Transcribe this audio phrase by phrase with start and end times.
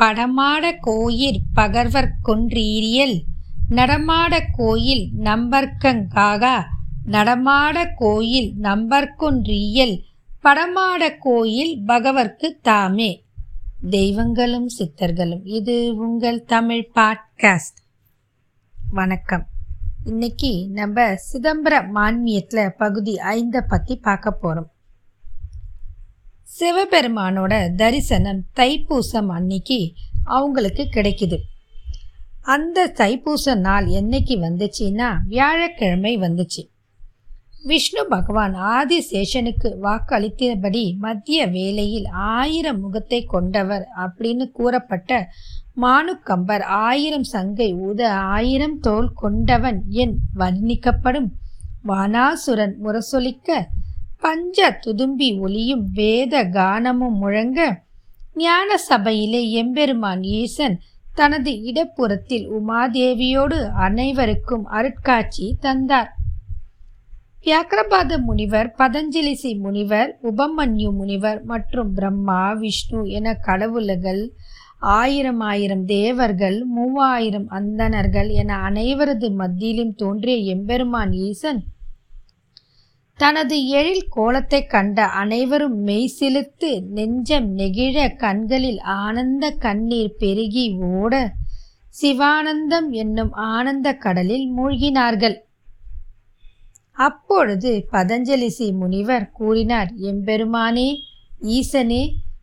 [0.00, 3.22] படமாட கோயிற் பகர்வர்க் கொன்றீரியல்.
[3.68, 6.64] நடமாடக் கோயில் நம்பர்க்கங்காகா
[7.04, 10.00] நடமாட கோயில் நம்பர்க்கொன்றீயல்
[10.44, 13.24] படமாட கோயில் பகவர்க்கு தாமே.
[13.90, 15.40] தெய்வங்களும் சித்தர்களும்.
[15.44, 17.80] இது உங்கள் தமிழ் பாட்காஸ்ட்.
[18.90, 19.46] வணக்கம்.
[20.04, 24.70] இன்னைக்கு நம்ம சிதம்பர மான்மியத்தில் பகுதி ஐந்தை பற்றி பார்க்க போகிறோம்
[26.58, 29.78] சிவபெருமானோட தரிசனம் தைப்பூசம் அன்னைக்கு
[30.24, 31.38] அவங்களுக்கு கிடைக்குது.
[32.44, 36.62] அந்த தைப்பூச நாள் என்னைக்கு வந்துச்சுன்னா வியாழக்கிழமை வந்துச்சு.
[37.62, 45.28] விஷ்ணு பகவான் ஆதிசேஷனுக்கு வாக்களித்தபடி மத்திய வேளையில் ஆயிரம் முகத்தை கொண்டவர் அப்படின்னு கூறப்பட்ட
[45.80, 51.28] மானுக்கம்பர் ஆயிரம் சங்கை உத ஆயிரம் தோல் கொண்டவன் என் வர்ணிக்கப்படும்
[51.86, 53.50] வானாசுரன் முரசொலிக்க
[54.22, 57.60] பஞ்ச துதும்பி ஒளியும் வேத கானமும் முழங்க
[58.34, 60.76] ஞான சபையிலே எம்பெருமான் ஈசன்
[61.14, 66.10] தனது இடப்புறத்தில் உமாதேவியோடு அனைவருக்கும் அருட்காட்சி தந்தார்.
[67.44, 74.22] வியாக்கிரபாத முனிவர் பதஞ்சலிசி முனிவர் உபமன்யு முனிவர் மற்றும் பிரம்மா விஷ்ணு என கடவுள்கள்
[74.78, 81.60] ஆயிரம் ஆயிரம் தேவர்கள் மூவாயிரம் அந்தணர்கள் என அனைவரது மத்தியிலும் தோன்றிய எம்பெருமான் ஈசன்
[83.22, 91.14] தனது எழில் கோலத்தை கண்ட அனைவரும் மெய்சிலுத்து நெஞ்சம் நெகிழ கண்களில் ஆனந்த கண்ணீர் பெருகி ஓட
[92.02, 95.36] சிவானந்தம் என்னும் ஆனந்த கடலில் மூழ்கினார்கள்.
[96.92, 100.88] அப்பொழுது பதஞ்சலிசி முனிவர் கூறினார் எம்பெருமானே
[101.58, 102.02] ஈசனே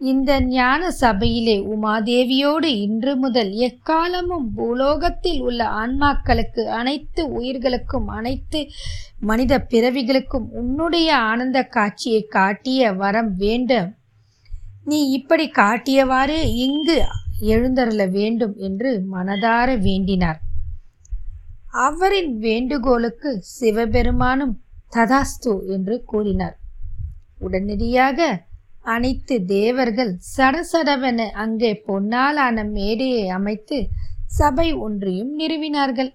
[0.00, 8.70] இந்த ஞான சபையிலே உமாதேவியோடு இன்று முதல் எக்காலமும் பூலோகத்தில் உள்ள ஆன்மாக்களுக்கு அனைத்து உயிர்களுக்கும் அனைத்து
[9.20, 13.96] மனித பிறவிகளுக்கும் உன்னுடைய ஆனந்த காட்சியை காட்டிய வரம் வேண்டும்.
[14.84, 17.04] நீ இப்படி காட்டியவாறு இங்கு
[17.40, 20.38] எழுந்தருள வேண்டும் என்று மனதார வேண்டினார்.
[21.68, 24.62] அவரின் வேண்டுகோளுக்கு சிவபெருமானும்
[24.96, 26.56] ததாஸ்து என்று கூறினார்.
[27.38, 28.46] உடனடியாக
[28.94, 33.78] அனைத்து தேவர்கள் சடசடவென அங்கே பொன்னாலான மேடையை அமைத்து
[34.38, 36.10] சபை ஒன்றையும் நிறுவினார்கள்.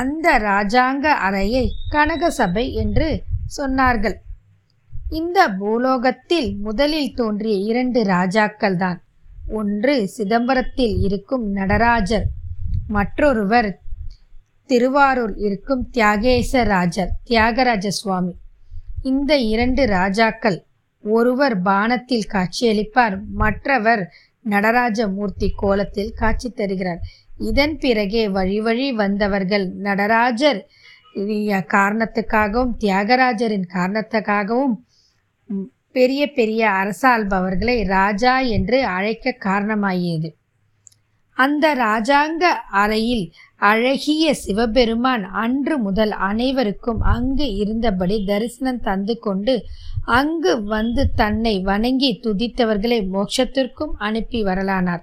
[0.00, 3.08] அந்த ராஜாங்க அறையை கனக சபை என்று
[3.56, 4.16] சொன்னார்கள்.
[5.18, 8.98] இந்த பூலோகத்தில் முதலில் தோன்றிய இரண்டு ராஜாக்கள் தான்
[9.58, 12.26] ஒன்று சிதம்பரத்தில் இருக்கும் நடராஜர்
[12.96, 13.70] மற்றொருவர்
[14.70, 18.34] திருவாரூர் இருக்கும் தியாகேசராஜர் தியாகராஜ சுவாமி.
[19.10, 20.58] இந்த இரண்டு ராஜாக்கள்
[21.04, 24.02] ஒருவர் பானத்தில் காட்சியளிப்பார் மற்றவர்
[24.44, 27.00] நடராஜ மூர்த்தி கோலத்தில் காட்சி தருகிறார்.
[27.50, 30.60] இதன் பிறகே வழி வழி வந்தவர்கள் நடராஜர்
[31.74, 34.74] காரணத்துக்காகவும் தியாகராஜரின் காரணத்துக்காகவும்
[35.92, 40.28] பெரிய பெரிய அரசாள்பவர்களை ராஜா என்று அழைக்க காரணமாகியது
[41.38, 49.64] அந்த ராஜாங்க அறையில் அழகிய சிவபெருமான் அன்று முதல் அனைவருக்கும் அங்கு இருந்தபடி தரிசனம் தந்து கொண்டு
[50.04, 55.02] அங்கு வந்து தன்னை வணங்கி துதித்தவர்களை மோட்சத்திற்கும் அனுப்பி வரலானார்.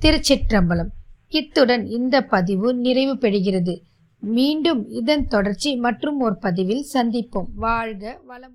[0.00, 0.92] திருச்சிற்றம்பலம்.
[1.28, 3.80] இத்துடன் இந்த பதிவு நிறைவு பெறுகிறது.
[4.20, 7.48] மீண்டும் இதன் தொடர்ச்சி மற்றும் ஒரு பதிவில் சந்திப்போம்.
[7.54, 8.44] வாழ்க வளம்